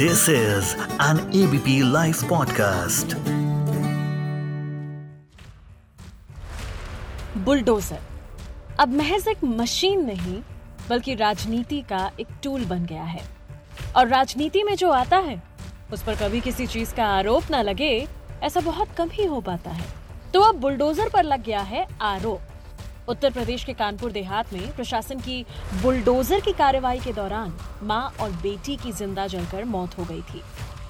This 0.00 0.20
is 0.28 0.64
an 1.00 1.16
ABP 1.18 1.94
Life 1.94 2.20
podcast. 2.32 3.14
Bulldozer 7.36 7.98
अब 8.80 8.94
महज 8.94 9.28
एक 9.28 9.44
मशीन 9.44 10.04
नहीं, 10.06 10.42
बल्कि 10.90 11.14
राजनीति 11.14 11.80
का 11.80 12.10
एक 12.20 12.26
टूल 12.42 12.64
बन 12.64 12.86
गया 12.86 13.02
है। 13.02 13.22
और 13.96 14.08
राजनीति 14.08 14.62
में 14.62 14.76
जो 14.76 14.90
आता 14.90 15.16
है, 15.16 15.42
उस 15.92 16.02
पर 16.02 16.14
कभी 16.14 16.40
किसी 16.40 16.66
चीज़ 16.66 16.94
का 16.94 17.06
आरोप 17.06 17.42
ना 17.50 17.62
लगे, 17.62 18.08
ऐसा 18.42 18.60
बहुत 18.60 18.88
कम 18.98 19.08
ही 19.12 19.24
हो 19.24 19.40
पाता 19.40 19.70
है। 19.70 19.84
तो 20.34 20.40
अब 20.40 20.54
बुलडोजर 20.54 21.08
पर 21.08 21.22
लग 21.22 21.44
गया 21.44 21.60
है 21.60 21.86
आरोप। 22.00 22.40
उत्तर 23.08 23.30
प्रदेश 23.30 23.62
के 23.64 23.72
कानपुर 23.72 24.12
देहात 24.12 24.52
में 24.52 24.74
प्रशासन 24.76 25.18
की 25.18 25.44
बुलडोजर 25.82 26.40
की 26.40 26.52
कार्रवाई 26.52 26.98
के 27.00 27.12
दौरान 27.12 27.52
माँ 27.82 28.02
और 28.20 28.30
बेटी 28.42 28.76
की 28.76 28.92
ज़िंदा 28.92 29.26
जलकर 29.26 29.64
मौत 29.64 29.96
हो 29.98 30.04
गई 30.04 30.20
थी। 30.22 30.42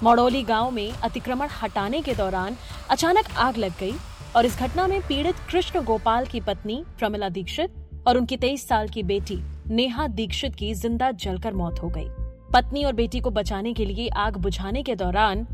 मौड़ौली 0.03 0.41
गाँव 0.43 0.71
में 0.71 0.91
अतिक्रमण 0.93 1.47
हटाने 1.61 2.01
के 2.01 2.13
दौरान 2.15 2.55
अचानक 2.89 3.31
आग 3.37 3.57
लग 3.57 3.79
गई 3.79 3.93
और 4.35 4.45
इस 4.45 4.59
घटना 4.59 4.87
में 4.87 4.99
पीड़ित 5.07 5.35
कृष्ण 5.51 5.83
गोपाल 5.83 6.25
की 6.25 6.41
पत्नी 6.41 6.83
प्रमिला 6.99 7.29
दीक्षित 7.29 8.03
और 8.07 8.17
उनकी 8.17 8.37
तेईस 8.37 8.67
साल 8.67 8.89
की 8.89 9.03
बेटी 9.03 9.39
नेहा 9.69 10.07
दीक्षित 10.09 10.55
की 10.55 10.73
ज़िंदा 10.73 11.11
जलकर 11.13 11.53
मौत 11.53 11.81
हो 11.83 11.89
गई। 11.89 12.07
पत्नी 12.53 12.83
और 12.83 12.93
बेटी 12.93 13.19
को 13.19 13.31
बचाने 13.31 13.73
के 13.73 13.85
लिए 13.85 14.07
आग 14.17 14.37
बुझाने 14.37 14.83
के 14.83 14.95
दौरान 14.95 15.45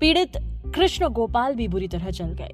पीड़ित 0.00 0.36
कृष्ण 0.74 1.08
गोपाल 1.10 1.54
भी 1.54 1.68
बुरी 1.68 1.88
तरह 1.88 2.10
जल 2.10 2.36
गए। 2.40 2.50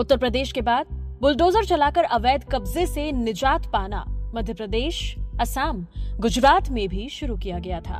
उत्तर 0.00 0.16
प्रदेश 0.16 0.52
के 0.52 0.60
बाद 0.62 1.00
बुलडोजर 1.22 1.64
चलाकर 1.64 2.02
अवैध 2.02 2.44
कब्जे 2.52 2.86
से 2.86 3.12
निजात 3.12 3.66
पाना 3.66 4.04
मध्य 4.08 4.54
प्रदेश, 4.54 5.16
असम, 5.40 5.86
गुजरात 6.18 6.70
में 6.70 6.88
भी 6.88 7.08
शुरू 7.08 7.36
किया 7.36 7.58
गया 7.58 7.80
था। 7.80 7.98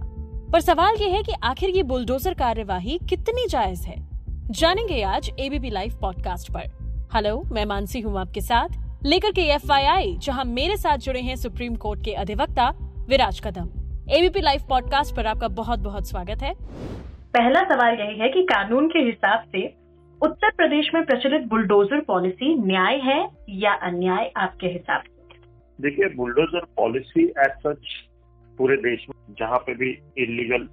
पर 0.53 0.61
सवाल 0.61 0.95
यह 0.95 1.15
है 1.15 1.23
कि 1.23 1.33
आखिर 1.43 1.71
ये 1.71 1.83
बुलडोजर 1.83 2.35
कार्यवाही 2.35 2.99
कितनी 3.09 3.49
जायज़ 3.49 3.87
है? 3.87 4.09
जानेंगे 4.31 5.03
आज 5.03 5.31
एबीपी 5.39 5.71
लाइव 5.71 5.99
पॉडकास्ट 6.01 6.53
पर। 6.53 6.71
हेलो, 7.15 7.43
मैं 7.53 7.65
मानसी 7.65 8.01
हूँ 8.01 8.21
आपके 8.21 8.41
साथ। 8.41 8.69
लेकर 9.05 9.31
के 9.31 9.43
एफ़ 9.43 9.67
जहाँ 10.19 10.45
मेरे 10.45 10.77
साथ 10.77 10.99
जुड़े 10.99 11.21
हैं 11.21 11.37
सुप्रीम 11.37 11.75
कोर्ट 11.75 12.05
के 12.05 12.13
अधिवक्ता 12.13 12.75
Viraj 13.09 13.41
Kadam. 13.41 13.69
ABP 14.11 14.41
live 14.41 14.61
podcast 14.69 15.17
पर 15.17 15.27
आपका 15.27 15.49
बहुत 15.49 15.79
बहुत 15.79 16.09
स्वागत 16.09 16.43
है। 16.43 16.55
पहला 17.37 17.61
सवाल 17.61 17.95
यही 17.95 18.19
है 18.19 18.29
कि 18.29 18.43
कानून 18.43 18.89
के 18.89 18.99
हिसाब 18.99 19.41
से 19.41 19.82
उत्तर 20.23 20.51
प्रदेश 20.51 20.91
में 20.95 21.05
प्रचलित 21.05 21.43
बुलडोजर 21.43 22.01
पॉलिसी 22.01 22.55
न्याय 22.55 22.97
है 22.97 23.29
या 23.49 23.73
अन्याय 23.73 24.33
आपके 24.37 24.67
हिसाब 24.67 25.03
से? 25.03 25.39
देखिए, 25.81 26.09
बुलडोजर 26.09 26.65
पॉलिसी 26.77 27.25
एज 27.25 27.51
सच 27.67 27.87
पूरे 28.59 28.77
देश 28.77 29.07
में 29.09 29.35
जहाँ 29.39 29.59
पे 29.59 29.75
भी 29.75 29.91
इलीगल 30.19 30.69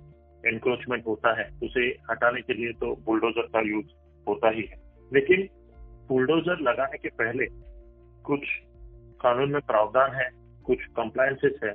एनक्रोचमेंट 0.48 1.08
होता 1.08 1.40
है, 1.40 1.50
उसे 1.64 1.82
हटाने 1.82 2.42
के 2.42 2.54
लिए 2.54 2.72
तो 2.72 2.96
बुलडोजर 3.06 3.42
का 3.42 3.62
यूज़ 3.62 3.86
होता 4.28 4.50
ही 4.50 4.62
है। 4.62 4.76
लेकिन 5.14 5.48
बुलडोजर 6.10 6.60
लगाने 6.60 6.98
के 6.98 7.10
पहले 7.10 7.46
कुछ 8.24 8.42
कानून 9.22 9.52
में 9.52 9.62
प्रावधान 9.62 10.12
है, 10.12 10.30
कुछ 10.66 10.78
कंप्लायंसेस 10.86 11.60
है। 11.64 11.72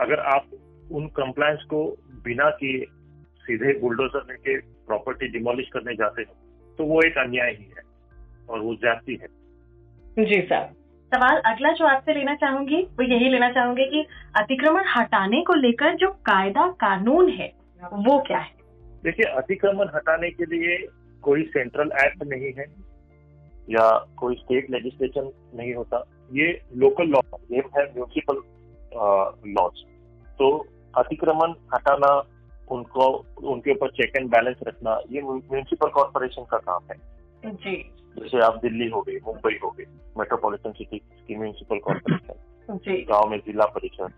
अगर 0.00 0.20
आप 0.20 0.44
उन 0.92 1.06
कंप्लायंस 1.06 1.62
को 1.62 1.96
बिना 2.24 2.50
किए 2.50 2.84
सीधे 3.42 3.80
बुलडोजर 3.80 4.26
लेके 4.30 4.58
प्रॉपर्टी 4.60 5.28
डिमोलिश 5.28 5.68
करने 5.72 5.94
जाते 5.94 6.22
हो 6.22 6.45
तो 6.78 6.84
वो 6.84 7.00
एक 7.02 7.18
अन्याय 7.18 7.50
ही 7.50 7.70
है 7.76 7.82
और 8.50 8.60
वो 8.60 8.74
जाती 8.76 9.18
है। 9.22 9.28
जी 10.24 10.40
सर। 10.42 10.68
सवाल 11.12 11.36
अगला 11.46 11.72
जो 11.72 11.86
आपसे 11.86 12.14
लेना 12.14 12.34
चाहूँगी 12.34 12.82
वो 12.98 13.02
यही 13.04 13.28
लेना 13.28 13.50
चाहूँगी 13.50 13.84
कि 13.84 14.04
अतिक्रमण 14.36 14.84
हटाने 14.88 15.42
को 15.42 15.54
लेकर 15.54 15.94
जो 15.96 16.10
कायदा 16.26 16.66
कानून 16.80 17.28
है 17.30 17.52
वो 17.82 18.18
क्या 18.26 18.38
है? 18.38 18.54
देखिए 19.04 19.30
अतिक्रमण 19.32 19.88
हटाने 19.94 20.30
के 20.30 20.44
लिए 20.46 20.76
कोई 21.22 21.42
सेंट्रल 21.46 21.90
एक्ट 22.04 22.22
नहीं 22.24 22.52
है 22.52 22.66
या 23.68 23.88
कोई 24.16 24.34
स्टेट 24.34 24.70
लेजिस्लेशन 24.70 25.30
नहीं 25.54 25.74
होता। 25.74 26.04
ये 26.32 26.48
लोकल 26.76 27.06
लॉ 27.06 27.20
ये 27.52 27.62
है 27.76 27.84
म्यूनिसिपल 27.86 28.40
लॉज 29.50 29.84
तो 30.38 30.48
अतिक्रमण 30.94 31.54
हटाना 31.74 32.10
उनको 32.70 33.24
उनके 33.42 33.70
ऊपर 33.70 33.90
चेक 33.90 34.16
एंड 34.16 34.30
बैलेंस 34.30 34.56
रखना 34.66 35.00
ये 35.10 35.22
म्यूनिसिपल 35.22 35.88
कॉरपोरेशन 35.88 36.44
का 36.44 36.58
काम 36.58 36.82
है। 36.92 36.96
जी। 37.52 37.92
जैसे 38.18 38.40
आप 38.40 38.58
दिल्ली 38.62 38.88
हो 38.88 39.02
गई 39.02 39.16
मुंबई 39.16 39.58
हो 39.64 39.70
गई 39.70 39.84
मेट्रोपॉलिटन 40.18 40.72
सिटी 40.72 40.98
की 40.98 41.36
म्यूनिसिपल 41.36 41.78
कॉरपोरेशन 41.78 43.04
गाँव 43.08 43.28
में 43.28 43.38
जिला 43.38 43.64
परिषद। 43.64 44.12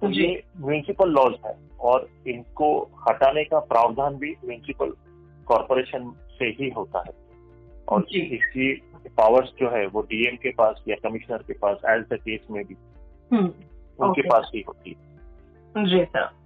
तो 0.00 0.10
ये 0.10 0.44
म्यूनिसिपल 0.56 1.10
लॉज 1.10 1.34
है 1.46 1.58
और 1.80 2.08
इनको 2.26 2.90
हटाने 3.08 3.44
का 3.44 3.58
प्रावधान 3.58 4.16
भी 4.16 4.30
म्यूनिसिपल 4.30 4.92
कॉरपोरेशन 5.46 6.14
से 6.38 6.44
ही 6.44 6.70
होता 6.70 6.98
है। 6.98 7.30
और। 7.88 8.04
इसकी 8.16 8.82
पावर्स 9.08 9.48
जो 9.60 9.70
है 9.70 9.86
वो 9.86 10.02
डीएम 10.02 10.36
के 10.36 10.50
पास 10.50 10.84
या 10.88 10.96
कमिश्नर 11.08 11.38
के 11.38 11.52
पास 11.52 11.76
एज 11.86 12.02
द 12.02 12.14
केस 12.14 12.40
में 12.50 12.64
भी 12.64 12.74
उनके 14.00 14.22
पास 14.22 14.50
ही 14.54 14.64
होती 14.68 14.90
है। 14.90 15.10
जी 15.84 16.04
सर 16.04 16.39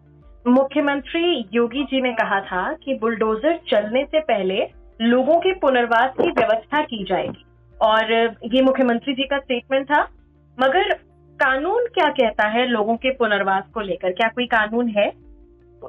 मुख्यमंत्री 0.46 1.48
योगी 1.52 1.84
जी 1.84 2.00
ने 2.00 2.12
कहा 2.12 2.40
था 2.40 2.72
कि 2.72 2.94
बुलडोजर 2.94 3.60
चलने 3.68 4.04
से 4.04 4.20
पहले 4.20 4.68
लोगों 5.00 5.38
के 5.38 5.52
पुनर्वास 5.54 6.10
की 6.20 6.30
व्यवस्था 6.30 6.82
की 6.82 7.04
जाएगी। 7.04 7.44
और 7.82 8.12
ये 8.54 8.62
मुख्यमंत्री 8.62 9.14
जी 9.14 9.22
का 9.22 9.38
स्टेटमेंट 9.38 9.86
था। 9.86 10.02
मगर 10.60 10.92
कानून 11.40 11.86
क्या 11.86 12.08
कहता 12.08 12.48
है 12.48 12.66
लोगों 12.66 12.96
के 12.96 13.10
पुनर्वास 13.10 13.64
को 13.74 13.80
लेकर? 13.80 14.12
क्या 14.12 14.28
कोई 14.28 14.46
कानून 14.46 14.88
है? 14.88 15.12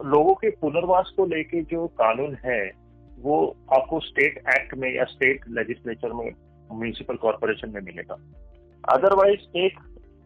लोगों 0.06 0.34
के 0.34 0.50
पुनर्वास 0.50 1.14
को 1.18 1.26
लेकर 1.26 1.62
जो 1.62 1.88
कानून 1.88 2.38
है, 2.46 2.72
वो 3.20 3.56
आपको 3.74 4.00
स्टेट 4.00 4.38
एक्ट 4.38 4.74
में 4.78 4.96
या 4.96 5.04
स्टेट 5.04 5.40
लेजिस्लेचर 5.50 6.14
में 6.14 6.32
म्यूनिसिपल 6.72 7.16
कॉरपोरेशन 7.16 7.70
में 7.70 7.82
मिलेगा। 7.82 8.18
अदरवाइज़ 8.94 9.58
एक 9.58 9.80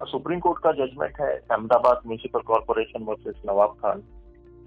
सुप्रीम 0.03 0.39
कोर्ट 0.39 0.63
का 0.63 0.71
जजमेंट 0.71 1.21
है, 1.21 1.35
Ahmedabad 1.37 1.95
municipal 1.95 2.39
corporation 2.39 3.03
versus 3.03 3.41
Nawab 3.49 3.69
Khan. 3.69 4.03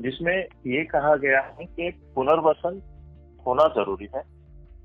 जिसमें 0.00 0.36
ये 0.66 0.84
कहा 0.84 1.14
गया 1.16 1.41
है 1.50 1.66
कि 1.66 1.91
पुनर्वसन 2.14 2.80
होना 3.47 3.66
ज़रूरी 3.75 4.08
है। 4.14 4.22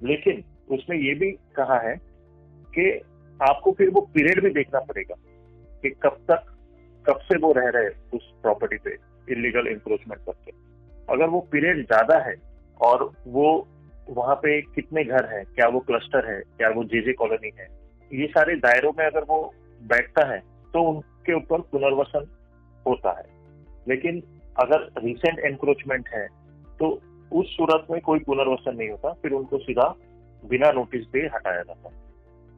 लेकिन 0.04 0.44
उसमें 0.72 0.98
ये 0.98 1.14
भी 1.16 1.32
कहा 1.56 1.80
है 1.80 1.96
कि 2.74 2.90
आपको 3.40 3.72
फिर 3.72 3.90
वो 3.90 4.02
पीरियड 4.14 4.44
भी 4.44 4.50
देखना 4.52 4.80
पड़ेगा 4.82 5.16
कि 5.84 5.90
कब 6.04 6.18
तक, 6.32 6.44
कब 7.06 7.20
से 7.22 7.38
वो 7.38 7.52
रह 7.54 7.70
रहे 7.70 7.90
उस 8.14 8.32
प्रॉपर्टी 8.42 8.78
पे 8.78 8.98
इलीगल 9.28 9.68
इंक्रोचमेंट 9.68 10.22
करके 10.22 10.52
अगर 11.10 11.30
वो 11.30 11.40
पीरियड 11.52 11.86
ज़्यादा 11.86 12.18
है 12.20 12.36
और 12.80 13.12
वो 13.28 13.48
वहाँ 14.10 14.36
पे 14.36 14.62
कितने 14.64 15.04
घर 15.04 15.26
हैं, 15.26 15.44
क्या 15.46 15.68
वो 15.68 15.80
क्लस्टर 15.80 16.30
है, 16.32 16.40
क्या 16.58 16.70
वो 16.70 16.84
जेजे 16.86 17.14
कॉलोनी 17.14 17.52
है, 17.60 17.68
ये 18.12 18.28
सारे 18.28 18.56
दायरों 18.58 18.92
में 18.98 19.06
अगर 19.06 19.24
वो 19.24 19.40
बैठता 19.82 20.26
है 20.28 20.40
तो 20.74 20.82
उनके 20.84 21.34
ऊपर 21.34 21.62
पुनर्वसन 21.72 22.28
होता 22.86 23.12
है। 23.20 23.26
लेकिन 23.88 24.22
अगर 24.60 24.88
रिसेंट 25.04 25.40
एनक्रोचमेंट 25.40 26.10
है 26.14 26.28
तो 26.80 26.90
उस 27.32 27.56
सूरत 27.58 27.88
में 27.92 28.00
कोई 28.02 28.20
पुनर्वसन 28.20 28.76
नहीं 28.76 28.90
होता 28.90 29.14
फिर 29.22 29.32
उनको 29.32 29.58
सीधा 29.58 29.88
बिना 30.44 30.72
नोटिस 30.72 31.06
पे 31.06 31.20
हटाया 31.34 31.62
जाता 31.64 31.90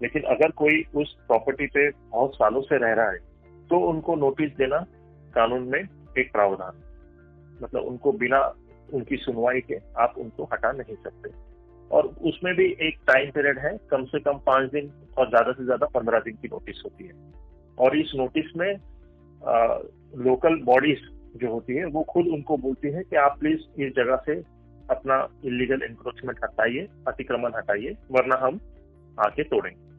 लेकिन 0.02 0.24
अगर 0.32 0.52
कोई 0.58 0.84
उस 0.96 1.16
प्रॉपर्टी 1.28 1.68
पे 1.68 1.90
बहुत 1.90 2.36
सालों 2.36 2.62
से 2.62 2.78
रह 2.78 2.94
रहा 2.94 3.12
है 3.12 3.18
तो 3.70 3.80
उनको 3.90 4.16
नोटिस 4.16 4.52
देना 4.58 4.80
कानून 5.34 5.64
में 5.64 5.80
एक 5.80 6.32
प्रावधान 6.32 6.82
मतलब 7.64 7.84
उनको 7.84 8.12
बिना 8.20 8.40
उनकी 8.94 9.18
सुनवाई 9.18 9.60
के 9.62 9.78
आप 10.02 10.14
उनको 10.18 10.44
हटा 10.54 10.72
नहीं 10.72 10.96
सकते। 10.96 11.30
और 11.92 12.08
उसमें 12.22 12.54
भी 12.56 12.66
एक 12.82 12.98
टाइम 13.08 13.32
पीरियड 13.32 13.60
है 13.60 13.72
कम 13.92 14.06
से 14.06 14.20
कम 14.20 14.38
पाँच 14.46 14.70
दिन 14.72 14.92
और 15.18 15.30
ज़्यादा 15.30 15.52
से 15.52 15.66
ज़्यादा 15.66 15.86
पंद्रह 15.94 16.20
दिन 16.20 16.36
की 16.36 16.48
नोटिस 16.48 16.82
होती 16.86 17.08
है। 17.08 17.14
और 17.78 17.98
इस 17.98 18.12
नोटिस 18.16 18.56
में 18.58 18.70
आ, 18.72 19.78
लोकल 20.18 20.56
बॉडीज 20.64 21.02
जो 21.38 21.52
होती 21.52 21.76
है, 21.76 21.86
वो 21.86 22.04
खुद 22.04 22.28
उनको 22.28 22.58
बोलती 22.58 22.92
है 22.92 23.04
कि 23.04 23.16
आप 23.16 23.40
प्लीज़ 23.40 23.82
इस 23.82 23.94
जगह 23.96 24.16
से 24.16 24.36
अपना 24.90 25.28
इलीगल 25.46 25.82
इंक्रोचमेंट 25.84 26.40
हटाइए, 26.44 26.88
अतिक्रमण 27.08 27.52
हटाइए, 27.56 27.96
वरना 28.12 28.36
हम 28.36 28.60
आके 29.20 29.44
तोड़ेंगे। 29.44 29.90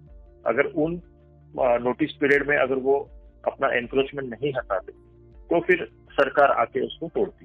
अगर 0.47 0.65
उन 0.65 1.03
नोटिस 1.57 2.13
पीरियड 2.13 2.49
में 2.49 2.57
अगर 2.57 2.75
वो 2.75 3.09
अपना 3.47 3.69
एनक्रोचमेंट 3.69 4.31
नहीं 4.31 4.53
हटाते 4.57 4.93
तो 5.51 5.61
फिर 5.61 5.89
सरकार 6.13 6.51
आके 6.51 6.81
उसको 6.81 7.09
तोड़ती 7.09 7.45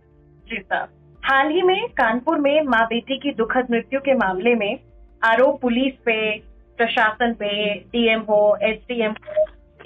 जी 0.50 0.62
साहब 0.62 0.90
हाल 1.26 1.48
ही 1.52 1.62
में 1.62 1.88
कानपुर 1.88 2.38
में 2.38 2.62
माँ 2.62 2.86
बेटी 2.86 3.20
की 3.20 3.32
दुखद 3.32 3.68
मृत्यु 3.72 4.00
के 4.00 4.14
मामले 4.14 4.56
में 4.56 4.80
आरोप 5.24 5.62
पुलिस 5.62 5.94
पे, 5.94 6.40
प्रशासन 6.78 7.34
पे 7.34 7.74
डीएम 7.74 8.20
हो 8.20 8.36
हो, 8.36 8.58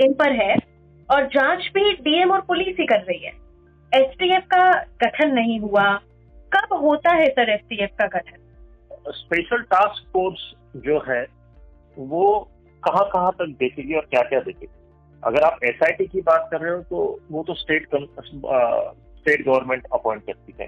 इन 0.01 0.13
पर 0.13 0.31
है, 0.31 0.55
और 1.11 1.25
जाँच 1.27 1.71
भी 1.73 1.93
डीएम 1.93 2.31
और 2.31 2.41
पुलिस 2.41 2.75
ही 2.79 2.85
कर 2.85 2.99
रही 2.99 3.19
है। 3.19 3.48
एसटीएफ 3.91 4.43
का 4.45 4.69
गठन 5.03 5.33
नहीं 5.33 5.59
हुआ। 5.59 5.83
कब 6.51 6.73
होता 6.81 7.11
है 7.11 7.27
सर 7.29 7.49
एसटीएफ 7.49 7.89
का 7.99 8.05
गठन? 8.07 8.37
स्पेशल 9.09 9.61
टास्क 9.71 10.11
फोर्स 10.13 10.51
जो 10.77 10.99
है 11.09 11.21
वो 11.97 12.27
कहाँ 12.83 13.05
कहाँ 13.09 13.31
तक 13.31 13.55
देखेगी 13.59 13.93
और 13.93 14.05
क्या 14.11 14.21
क्या 14.21 14.39
देखेगी? 14.39 14.73
अगर 15.23 15.43
आप 15.43 15.63
एसआईटी 15.63 16.05
की 16.07 16.21
बात 16.21 16.47
कर 16.51 16.61
रहे 16.61 16.71
हो 16.71 16.81
तो 16.81 17.19
वो 17.31 17.43
तो 17.43 17.53
स्टेट 17.53 17.87
स्टेट 17.93 19.45
गवर्नमेंट 19.45 19.87
अपॉइंट 19.93 20.25
करती 20.25 20.53
है। 20.59 20.67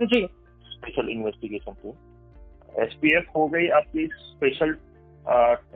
जी। 0.00 0.26
स्पेशल 0.66 1.08
इन्वेस्टिगेशन 1.08 1.72
टीम 1.72 2.82
एसपीएफ 2.82 3.30
हो 3.36 3.46
गई 3.48 3.68
आपकी 3.76 4.06
स्पेशल 4.14 4.76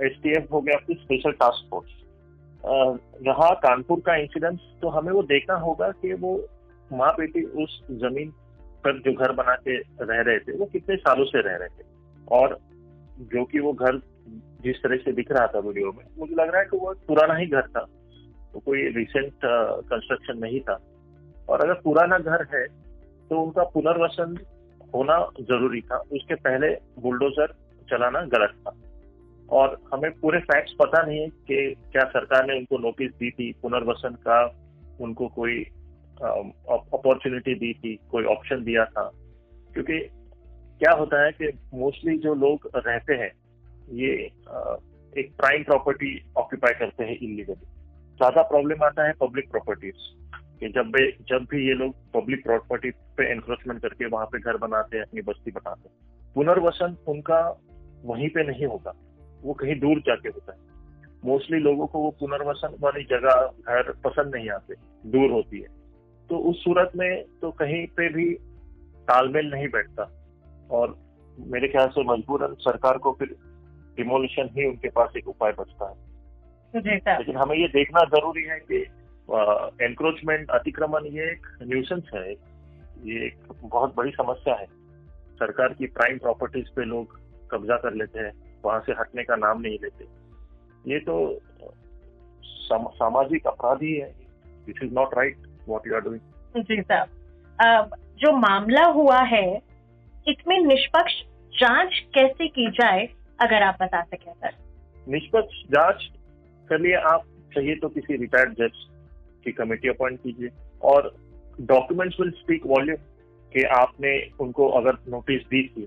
एसटीएफ 0.07 0.53
हो 0.53 0.61
गया 0.61 0.77
आपकी 0.77 0.95
स्पेशल 0.95 1.33
टास्क 1.41 1.69
फोर्स 1.71 2.01
यहाँ 3.27 3.55
कानपुर 3.63 4.01
का 4.07 4.17
इंसिडेंस 4.17 4.59
तो 4.83 4.89
हमें 4.89 5.13
वो 5.13 5.23
देखना 5.23 5.55
होगा 5.59 5.89
कि 6.03 6.13
वो 6.13 6.37
माँ 6.93 7.13
बेटी 7.13 7.43
उस 7.43 7.83
ज़मीन 7.91 8.31
पर 8.85 8.99
जो 8.99 9.13
घर 9.13 9.33
बना 9.33 9.55
के 9.55 9.77
रह 9.79 10.21
रहे 10.23 10.39
थे, 10.39 10.53
वो 10.53 10.67
कितने 10.67 10.97
सालों 10.97 11.25
से 11.25 11.41
रह 11.43 11.57
रहे 11.57 11.69
थे? 11.69 11.85
और 12.31 12.59
जो 13.21 13.45
कि 13.45 13.59
वो 13.59 13.73
घर 13.73 14.01
जिस 14.63 14.77
तरह 14.77 14.97
से 14.97 15.13
दिख 15.13 15.33
रहा 15.33 15.47
था 15.47 15.59
वीडियो 15.59 15.93
में, 15.93 16.05
मुझे 16.19 16.35
लग 16.35 16.49
रहा 16.49 16.61
है 16.61 16.67
कि 16.71 16.77
वो 16.77 16.95
पुराना 17.09 17.35
ही 17.35 17.47
घर 17.47 17.63
था। 17.63 17.87
तो 18.53 18.59
कोई 18.59 18.83
रिसेंट 18.89 19.33
कंस्ट्रक्शन 19.45 20.39
नहीं 20.39 20.61
था। 20.61 20.79
और 21.49 21.61
अगर 21.61 21.75
पुराना 21.75 22.19
घर 22.19 22.47
है 22.55 22.67
तो 23.29 23.41
उनका 23.43 23.65
पुनर्वसन 23.65 24.37
होना 24.95 25.19
ज़रूरी 25.41 25.81
था। 25.81 25.97
उसके 26.13 26.35
पहले 26.35 26.69
बुलडोजर 26.99 27.47
चलाना 27.91 28.21
गलत 28.21 28.55
था। 28.59 28.73
और 29.51 29.79
हमें 29.95 30.11
पूरे 30.13 30.39
फैक्ट्स 30.41 30.73
पता 30.73 31.03
नहीं 31.03 31.19
है 31.21 31.29
कि 31.29 31.75
क्या 31.93 32.05
सरकार 32.05 32.47
ने 32.47 32.59
उनको 32.59 32.79
नोटिस 32.79 33.11
दी 33.11 33.31
थी, 33.31 33.53
पुनर्वसन 33.63 34.15
का 34.29 34.39
उनको 35.01 35.29
कोई 35.29 35.65
अपॉर्चुनिटी 36.21 37.55
दी 37.55 37.73
थी, 37.75 37.99
कोई 38.11 38.25
ऑप्शन 38.25 38.65
दिया 38.65 38.85
था। 38.85 39.11
क्योंकि 39.73 39.99
क्या 40.81 40.93
होता 40.93 41.25
है 41.25 41.33
कि 41.33 41.49
मोस्टली 41.75 42.19
जो 42.19 42.35
लोग 42.35 42.71
रहते 42.77 43.15
हैं, 43.15 43.33
ये 43.91 44.13
एक 45.19 45.33
प्राइम 45.37 45.63
प्रॉपर्टी 45.63 46.33
ऑक्यूपाई 46.37 46.73
करते 46.73 47.05
हैं 47.05 47.17
इलीगली 47.17 47.55
ज़्यादा 47.55 48.43
प्रॉब्लम 48.43 48.85
आता 48.85 49.07
है 49.07 49.13
पब्लिक 49.13 49.51
प्रॉपर्टीज़ 49.51 50.11
कि 50.61 50.69
जब 50.69 50.87
भी 50.87 51.11
जब 51.13 51.47
भी 51.51 51.69
ये 51.69 51.75
लोग 51.75 51.95
पब्लिक 52.15 52.43
प्रॉपर्टी 52.43 52.91
पे 52.91 53.31
एनक्रोचमेंट 53.33 53.83
करके 53.83 54.07
वहाँ 54.07 54.27
पे 54.27 54.39
घर 54.39 54.57
बनाते 54.57 54.97
हैं, 54.97 55.05
अपनी 55.05 55.21
बस्ती 55.21 55.51
बनाते 55.51 55.89
हैं, 55.89 55.97
पुनर्वसन 56.35 56.97
उनका 57.09 57.63
वहीं 58.05 58.29
पे 58.29 58.43
नहीं 58.43 58.67
होगा। 58.67 58.93
वो 59.43 59.53
कहीं 59.53 59.79
दूर 59.81 60.01
जाके 60.01 60.29
होता 60.29 60.53
है। 60.53 60.59
मोस्टली 61.25 61.59
लोगों 61.59 61.87
को 61.87 61.99
वो 61.99 62.11
पुनर्वसन 62.11 62.77
वाली 62.81 63.05
जगह, 63.05 63.53
घर 63.69 63.93
पसंद 63.93 64.35
नहीं 64.35 64.51
आते, 64.51 64.75
दूर 65.11 65.31
होती 65.31 65.61
है। 65.61 65.82
तो 66.33 66.39
उस 66.39 66.65
सूरत 66.65 66.91
में 66.97 67.25
तो 67.43 67.51
कहीं 67.51 67.87
पे 67.87 68.09
भी 68.09 68.35
तालमेल 69.09 69.51
नहीं 69.51 69.69
बैठता। 69.69 70.03
और 70.71 70.97
मेरे 71.39 71.69
ख्याल 71.69 71.89
से 71.89 72.05
मजबूरन 72.05 72.55
सरकार 72.55 72.99
को 72.99 73.13
फिर 73.13 73.29
डिमोलिशन 73.97 74.49
ही 74.53 74.67
उनके 74.69 74.89
पास 74.89 75.13
एक 75.17 75.29
उपाय 75.29 75.53
बचता 75.53 75.91
है। 75.91 75.97
लेकिन 77.19 77.37
हमें 77.37 77.57
ये 77.57 77.69
देखना 77.69 78.05
ज़रूरी 78.05 78.43
है 78.43 78.59
कि 78.61 78.77
एनक्रोचमेंट 79.85 80.51
अतिक्रमण 80.51 81.05
ये 81.05 81.31
एक 81.33 81.47
न्यूसेंस 81.63 82.11
है। 82.15 82.33
ये 83.05 83.27
एक 83.27 83.37
बहुत 83.63 83.95
बड़ी 83.97 84.11
समस्या 84.11 84.55
है। 84.55 84.67
सरकार 85.37 85.69
की 85.69 85.87
प्राइम 85.87 86.19
प्रॉपर्टीज़ 86.19 86.69
पे 86.77 86.85
लोग 86.85 87.21
कब्जा 87.51 87.77
कर 87.77 87.95
लेते 87.95 88.21
हैं। 88.21 88.61
वहाँ 88.65 88.81
से 88.81 88.93
हटने 88.93 89.23
का 89.23 89.37
नाम 89.37 89.61
नहीं 89.61 89.79
लेते। 89.83 90.05
ये 90.93 90.99
तो 91.01 91.41
सामाजिक 92.95 93.47
अपराध 93.47 93.83
ही। 93.83 93.95
है 93.97 94.15
this 94.67 94.83
is 94.83 94.95
not 94.95 95.15
right 95.15 95.37
what 95.69 95.87
you 95.87 95.95
are 95.95 96.01
doing 96.01 96.65
जी 96.65 96.81
साहब। 96.83 97.95
जो 98.19 98.33
मामला 98.37 98.85
हुआ 98.91 99.19
है 99.25 99.47
इसमें 100.29 100.59
निष्पक्ष 100.59 101.21
जाँच 101.53 101.99
कैसे 102.15 102.49
की 102.49 102.71
जाए 102.71 103.09
अगर 103.41 103.63
आप 103.63 103.79
बता 103.83 104.03
सके 104.03 104.31
सर? 104.31 104.51
निष्पक्ष 105.09 105.63
जाँच 105.71 106.09
के 106.69 106.79
लिए 106.83 106.97
आप 107.13 107.25
चाहिए 107.55 107.75
तो 107.77 107.89
किसी 107.89 108.17
रिटायर्ड 108.17 108.53
जज 108.53 108.85
की 109.45 109.53
कमेटी 109.53 109.89
अपॉइंट 109.89 110.21
कीजिए 110.21 110.49
और 110.83 111.15
डॉक्यूमेंट्स 111.61 112.21
विल 112.21 112.31
स्पीक 112.31 112.67
वॉल्यूम 112.67 112.97
कि 113.53 113.63
आपने 113.77 114.13
उनको 114.41 114.69
अगर 114.69 114.97
नोटिस 115.09 115.43
दी 115.43 115.63
थी 115.69 115.87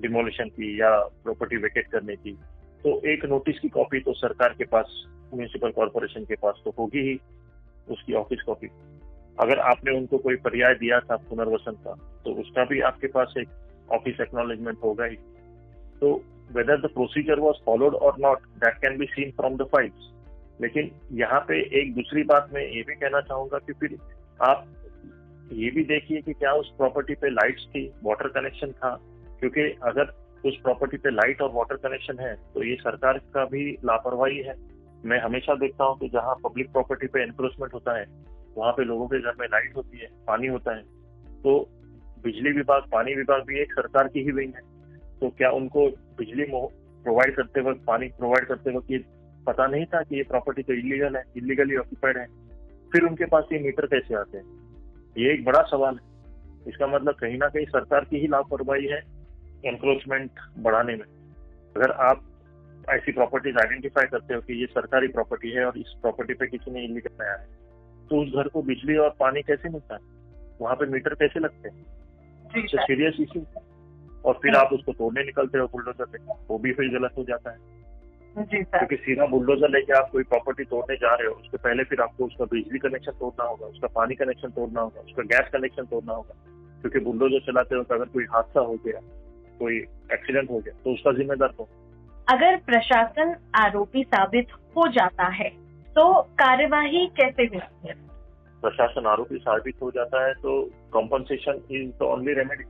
डिमोलिशन 0.00 0.48
की 0.48 0.80
या 0.80 0.90
प्रॉपर्टी 1.24 1.56
वेकेट 1.56 1.88
करने 1.88 2.16
की 2.16 2.32
तो 2.84 3.00
एक 3.08 3.24
नोटिस 3.24 3.58
की 3.58 3.68
कॉपी 3.68 4.00
तो 4.00 4.12
सरकार 4.12 4.54
के 4.58 4.64
पास 4.64 5.02
म्यूनिसिपल 5.34 5.70
कॉरपोरेशन 5.70 6.24
के 6.24 6.34
पास 6.34 6.62
तो 6.64 6.74
होगी 6.78 7.00
ही 7.08 7.18
उसकी 7.90 8.14
ऑफ़िस 8.14 8.42
कॉपी 8.42 8.66
अगर 9.36 9.58
आपने 9.60 9.96
उनको 9.96 10.18
कोई 10.18 10.36
पर्याय 10.38 10.74
दिया 10.74 10.98
था 11.00 11.16
पुनर्वसन 11.28 11.76
का 11.84 11.94
तो 12.24 12.32
उसका 12.40 12.64
भी 12.64 12.80
आपके 12.88 13.06
पास 13.08 13.34
एक 13.38 13.48
ऑफ़िस 13.92 14.20
एक्नोलेजमेंट 14.20 14.78
होगा 14.84 15.04
ही। 15.04 15.16
तो 16.00 16.12
whether 16.52 16.80
the 16.80 16.90
procedure 16.94 17.40
was 17.40 17.64
followed 17.66 17.94
और 17.96 18.16
not 18.20 18.46
that 18.64 18.78
can 18.78 18.98
be 18.98 19.06
seen 19.06 19.30
from 19.30 19.56
the 19.56 19.68
files 19.72 20.10
लेकिन 20.60 20.90
यहाँ 21.18 21.40
पे 21.40 21.60
एक 21.80 21.94
दूसरी 21.94 22.22
बात 22.24 22.50
मैं 22.54 22.62
ये 22.62 22.82
भी 22.82 22.94
कहना 22.94 23.20
चाहूँगा 23.20 23.58
कि 23.58 23.72
फिर 23.72 23.96
आप 24.40 24.66
ये 25.52 25.70
भी 25.70 25.84
देखिए 25.84 26.20
कि 26.22 26.32
क्या 26.32 26.52
उस 26.54 26.72
प्रॉपर्टी 26.76 27.14
पे 27.14 27.30
लाइट्स 27.30 27.66
थी 27.66 27.86
वाटर 28.04 28.28
कनेक्शन 28.30 28.72
था। 28.72 28.94
क्योंकि 29.40 29.62
अगर 29.82 30.12
उस 30.44 30.56
प्रॉपर्टी 30.62 30.96
पे 30.96 31.10
लाइट 31.10 31.40
और 31.42 31.50
वाटर 31.54 31.76
कनेक्शन 31.78 32.18
है 32.20 32.34
तो 32.54 32.62
ये 32.64 32.76
सरकार 32.76 33.18
का 33.34 33.44
भी 33.44 33.70
लापरवाही 33.84 34.38
है। 34.38 34.54
मैं 35.04 35.18
हमेशा 35.20 35.54
देखता 35.54 35.84
हूँ 35.84 35.98
कि 35.98 36.08
जहाँ 36.08 36.34
पब्लिक 36.44 36.70
प्रॉपर्टी 36.72 37.06
पे 37.06 37.22
एनक्रोचमेंट 37.22 37.74
होता 37.74 37.98
है 37.98 38.04
वहाँ 38.58 38.72
पे 38.72 38.84
लोगों 38.84 39.06
के 39.06 39.20
घर 39.20 39.32
में 39.40 39.46
लाइट 39.46 39.76
होती 39.76 39.98
है, 39.98 40.08
पानी 40.26 40.46
होता 40.46 40.76
है। 40.76 40.82
तो 41.42 41.68
बिजली 42.24 42.52
विभाग, 42.52 42.82
पानी 42.92 43.14
विभाग 43.14 43.42
भी 43.46 43.60
एक 43.60 43.72
सरकार 43.72 44.08
की 44.08 44.20
ही 44.20 44.30
विंग 44.30 44.52
है। 44.54 44.60
तो 45.20 45.30
क्या 45.30 45.50
उनको 45.50 45.88
बिजली 45.88 46.44
प्रोवाइड 47.02 47.36
करते 47.36 47.60
वक्त, 47.60 47.84
पानी 47.86 48.08
प्रोवाइड 48.08 48.46
करते 48.46 48.76
वक्त 48.76 48.90
ये 48.90 49.04
पता 49.46 49.66
नहीं 49.66 49.84
था 49.84 50.02
कि 50.02 50.16
ये 50.16 50.22
प्रॉपर्टी 50.22 50.62
तो 50.62 50.72
इलीगल 50.72 51.16
है 51.16 51.22
इलीगली 51.36 51.76
ऑक्यूपाइड 51.76 52.18
है? 52.18 52.26
फिर 52.92 53.02
उनके 53.02 53.24
पास 53.24 53.44
ये 53.52 53.58
मीटर 53.58 53.86
कैसे 53.86 54.14
आते 54.14 54.38
हैं? 54.38 54.44
ये 55.18 55.34
एक 55.34 55.44
बड़ा 55.44 55.62
सवाल 55.62 55.94
है। 55.94 56.12
इसका 56.68 56.86
मतलब 56.86 57.14
कहीं 57.14 57.38
ना 57.38 57.48
कहीं 57.48 57.66
सरकार 57.66 58.04
की 58.04 58.18
ही 58.18 58.26
लापरवाही 58.26 58.86
है 58.86 59.02
एनक्रोचमेंट 59.66 60.30
बढ़ाने 60.58 60.92
में। 60.92 61.04
अगर 61.76 61.90
आप 61.90 62.24
ऐसी 62.90 63.12
प्रॉपर्टीज़ 63.12 63.56
आइडेंटिफाई 63.56 64.04
करते 64.04 64.34
हो 64.34 64.40
कि 64.40 64.60
ये 64.60 64.66
सरकारी 64.66 65.08
प्रॉपर्टी 65.08 65.50
है 65.50 65.64
और 65.64 65.78
इस 65.78 65.94
प्रॉपर्टी 66.02 66.34
पे 66.34 66.46
किसी 66.46 66.70
ने 66.70 66.84
इलीगल 66.84 67.16
बनाया 67.18 67.34
है 67.34 67.61
तो 68.12 68.22
उस 68.22 68.28
घर 68.28 68.48
को 68.48 68.62
बिजली 68.62 68.96
और 68.96 69.14
पानी 69.20 69.42
कैसे 69.42 69.68
मिलता 69.68 69.94
है? 69.94 70.00
वहाँ 70.60 70.74
पे 70.76 70.86
मीटर 70.86 71.14
कैसे 71.14 71.40
लगते 71.40 71.68
हैं? 71.68 71.84
तो 72.66 72.82
सीरियस 72.82 73.16
इशू 73.20 73.40
और 74.24 74.38
फिर 74.42 74.56
आप 74.56 74.72
उसको 74.72 74.92
तोड़ने 74.92 75.24
निकलते 75.24 75.58
हो 75.58 75.66
बुलडोजर 75.66 76.04
पे 76.04 76.18
वो 76.50 76.58
भी 76.58 76.72
फिर 76.72 76.88
गलत 76.98 77.10
हो 77.18 77.24
जाता 77.24 77.50
है। 77.50 77.56
क्योंकि 78.36 78.96
सीधा 78.96 79.26
बुलडोजर 79.26 79.68
लेके 79.68 79.92
आप 79.92 80.08
कोई 80.10 80.22
प्रॉपर्टी 80.22 80.64
तोड़ने 80.64 80.96
जा 80.96 81.14
रहे 81.14 81.28
हो 81.28 81.34
उसके 81.34 81.56
पहले 81.56 81.84
फिर 81.84 82.00
आपको 82.00 82.24
उसका 82.24 82.44
बिजली 82.44 82.78
कनेक्शन 82.78 83.12
तोड़ना 83.12 83.44
होगा 83.44 83.66
उसका 83.66 83.88
पानी 83.96 84.14
कनेक्शन 84.14 84.48
तोड़ना 84.48 84.80
होगा 84.80 85.00
उसका 85.00 85.22
गैस 85.22 85.48
कनेक्शन 85.52 85.84
तोड़ना 85.84 86.12
होगा। 86.12 86.34
क्योंकि 86.80 86.98
बुलडोजर 86.98 87.40
चलाते 87.40 87.78
वक्त 87.78 87.92
अगर 87.92 88.04
कोई 88.04 88.24
हादसा 88.24 88.60
हो 88.60 88.76
गया 88.86 89.00
कोई 89.58 89.78
एक्सीडेंट 90.12 90.50
हो 90.50 90.58
गया 90.58 90.74
तो 90.84 90.92
उसका 90.92 91.12
जिम्मेदार 91.12 91.48
कौन? 91.48 91.66
अगर 92.28 92.56
प्रशासन 92.56 93.34
आरोपी 93.54 94.02
साबित 94.04 94.46
हो 94.76 94.88
जाता 94.88 95.26
है 95.32 95.50
तो 95.96 96.04
कार्यवाही 96.40 97.06
कैसे 97.16 97.44
होती 97.44 97.88
है 97.88 97.94
प्रशासन 98.62 99.06
आरोपी 99.06 99.38
साबित 99.38 99.82
हो 99.82 99.90
जाता 99.90 100.24
है 100.26 100.32
तो 100.34 100.52
compensation 100.92 101.60
is 101.70 101.90
the 101.98 102.02
only 102.02 102.34
remedy 102.34 102.64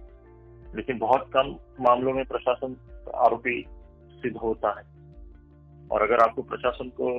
लेकिन 0.77 0.99
बहुत 0.99 1.29
कम 1.35 1.55
मामलों 1.81 2.13
में 2.13 2.25
प्रशासन 2.25 2.77
आरोपी 3.17 3.55
सिद्ध 4.23 4.37
होता 4.37 4.71
है। 4.79 4.85
और 5.89 6.03
अगर 6.03 6.23
आपको 6.23 6.43
प्रशासन 6.43 6.89
को 7.01 7.11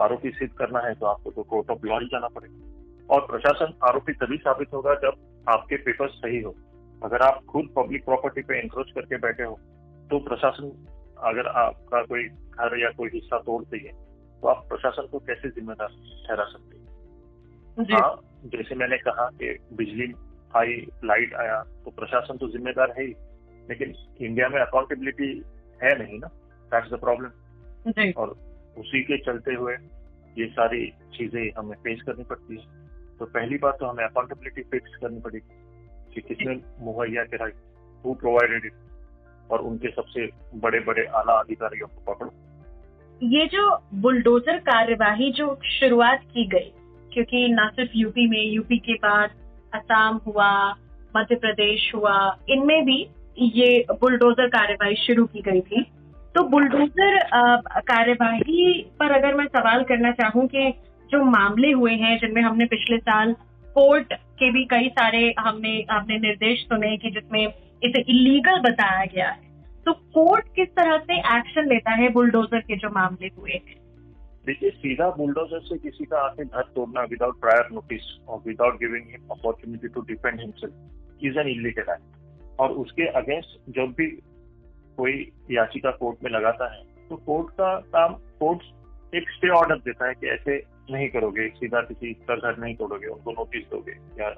आरोपी 0.00 0.30
सिद्ध 0.30 0.52
करना 0.54 0.80
है 0.80 0.94
तो 0.94 1.06
आपको 1.06 1.30
तो 1.30 1.42
कोर्ट 1.42 1.70
ऑफ़ 1.70 1.86
लॉ 1.86 1.98
ही 2.00 2.06
जाना 2.06 2.28
पड़ेगा। 2.28 3.14
और 3.14 3.26
प्रशासन 3.26 3.74
आरोपी 3.88 4.12
तभी 4.14 4.36
साबित 4.36 4.72
होगा 4.74 4.94
जब 4.94 5.44
आपके 5.48 5.76
पेपर्स 5.76 6.12
सही 6.14 6.40
हो। 6.42 6.54
अगर 7.02 7.22
आप 7.22 7.40
खुद 7.44 7.68
पब्लिक 7.76 8.04
प्रॉपर्टी 8.04 8.42
पे 8.42 8.60
इंक्रोच 8.60 8.90
करके 8.90 9.16
बैठे 9.18 9.42
हो 9.42 9.58
तो 10.10 10.18
प्रशासन 10.20 10.70
अगर 11.24 11.46
आपका 11.58 12.02
कोई 12.04 12.24
घर 12.24 12.78
या 12.82 12.90
कोई 12.90 13.10
हिस्सा 13.14 13.38
तोड़ते 13.40 13.76
है 13.76 13.92
तो 14.44 14.48
आप 14.48 14.64
प्रशासन 14.68 15.06
को 15.06 15.18
कैसे 15.18 15.48
जिम्मेदार 15.50 15.88
ठहरा 16.26 16.44
सकते 16.44 16.76
हैं? 16.76 17.86
हाँ 17.92 18.10
जैसे 18.46 18.74
मैंने 18.74 18.96
कहा 18.98 19.24
कि 19.40 19.46
बिजली 19.72 20.12
आई 20.56 20.74
लाइट 21.04 21.34
आया 21.34 21.62
तो 21.84 21.90
प्रशासन 21.90 22.36
तो 22.36 22.48
जिम्मेदार 22.48 22.92
है 22.98 23.06
ही 23.06 23.14
लेकिन 23.68 23.94
इंडिया 24.20 24.48
में 24.48 24.60
अकाउंटेबिलिटी 24.60 25.30
है 25.80 25.98
नहीं 25.98 26.18
ना? 26.18 26.28
दैट्स 26.72 26.92
द 26.92 27.00
प्रॉब्लम 27.00 28.12
और 28.16 28.36
उसी 28.78 29.02
के 29.02 29.18
चलते 29.24 29.54
हुए 29.54 29.74
ये 30.38 30.46
सारी 30.52 30.86
चीज़ें 31.16 31.42
हमें 31.58 31.76
फेस 31.76 32.02
करनी 32.02 32.24
पड़ती 32.24 32.60
है। 32.60 32.66
तो 33.18 33.26
पहली 33.26 33.58
बात 33.58 33.76
तो 33.80 33.86
हमें 33.86 34.04
अकाउंटेबिलिटी 34.04 34.62
फिक्स 34.70 34.96
करनी 35.00 35.20
पड़ेगी 35.20 36.14
कि 36.14 36.20
किसने 36.20 36.60
मुहैया 36.84 37.24
कराई 37.24 37.52
हु 38.04 38.14
प्रोवाइडेड 38.14 38.64
इट 38.64 39.50
और 39.50 39.60
उनके 39.62 39.90
सबसे 39.90 40.30
बड़े 40.60 40.80
बड़े 40.80 41.06
आला 41.18 41.40
अधिकारियों 41.40 41.88
को 41.88 42.12
पकड़ो। 42.12 42.30
ये 43.22 43.46
जो 43.46 43.82
बुलडोजर 43.94 44.56
कार्यवाही 44.58 45.30
जो 45.32 45.58
शुरुआत 45.64 46.22
की 46.34 46.44
गई, 46.44 46.72
क्योंकि 47.12 47.48
न 47.48 47.68
सिर्फ़ 47.76 47.90
यूपी 47.94 48.26
में, 48.26 48.42
यूपी 48.52 48.78
के 48.78 48.94
बाद 48.94 49.30
असम 49.74 50.20
हुआ, 50.26 50.70
मध्य 51.16 51.34
प्रदेश 51.34 51.92
हुआ, 51.94 52.36
इनमें 52.48 52.84
भी 52.84 53.06
ये 53.38 53.84
बुलडोजर 53.90 54.48
कार्यवाही 54.48 54.96
शुरू 54.96 55.24
की 55.26 55.40
गई 55.40 55.60
थी। 55.60 55.82
तो 56.34 56.42
बुलडोजर 56.42 57.18
कार्यवाही 57.80 58.82
पर 58.98 59.12
अगर 59.12 59.34
मैं 59.34 59.46
सवाल 59.46 59.82
करना 59.82 60.10
चाहूँ 60.12 60.46
कि 60.46 60.72
जो 61.10 61.24
मामले 61.24 61.70
हुए 61.72 61.92
हैं, 61.92 62.18
जिनमें 62.18 62.42
हमने 62.42 62.64
पिछले 62.64 62.98
साल 62.98 63.32
कोर्ट 63.74 64.12
के 64.12 64.50
भी 64.50 64.64
कई 64.64 64.88
सारे 64.88 65.34
हमने 65.38 65.86
आपने 65.90 66.18
निर्देश 66.18 66.58
सुने 66.58 66.96
कि 66.96 67.10
जिसमें 67.10 67.46
इसे 67.84 68.00
इलीगल 68.00 68.60
बताया 68.60 69.04
गया 69.04 69.28
है 69.28 69.43
तो 69.86 69.92
कोर्ट 69.92 70.44
किस 70.56 70.68
तरह 70.70 70.98
से 71.00 71.18
एक्शन 71.30 71.68
लेता 71.68 71.90
है 71.92 72.08
बुलडोजर 72.10 72.60
के 72.60 72.76
जो 72.76 72.88
मामले 72.90 73.28
हुए? 73.28 73.60
देखिए, 74.46 74.70
सीधा 74.70 75.08
बुलडोजर 75.10 75.60
से 75.60 75.78
किसी 75.78 76.04
का 76.04 76.20
आके 76.20 76.44
घर 76.44 76.62
तोड़ना 76.74 77.02
विदाउट 77.10 77.40
प्रायर 77.40 77.68
नोटिस 77.72 78.06
और 78.28 78.42
without 78.46 78.78
giving 78.80 79.04
him 79.10 79.26
opportunity 79.30 79.88
to 79.88 80.00
defend 80.08 80.40
himself 80.40 81.24
is 81.24 81.38
an 81.38 81.48
illegal 81.48 81.92
act 81.92 82.60
और 82.60 82.72
उसके 82.82 83.06
अगेंस्ट 83.18 83.58
जब 83.76 83.94
भी 83.98 84.06
कोई 84.98 85.12
याचिका 85.50 85.90
कोर्ट 85.92 86.24
में 86.24 86.30
लगाता 86.30 86.72
है 86.74 86.82
तो 87.08 87.16
कोर्ट 87.26 87.50
का 87.54 87.74
काम 87.94 88.14
कोर्ट 88.40 89.14
एक 89.14 89.30
स्टे 89.30 89.48
ऑर्डर 89.52 89.76
देता 89.80 90.06
है 90.08 90.14
कि 90.14 90.26
ऐसे 90.28 90.56
नहीं 90.90 91.08
करोगे, 91.08 91.48
सीधा 91.48 91.80
किसी 91.82 92.12
का 92.28 92.36
घर 92.36 92.56
नहीं 92.58 92.74
तोड़ोगे, 92.76 93.06
उनको 93.06 93.32
नोटिस 93.32 93.64
दोगे। 93.70 93.92
या 94.20 94.28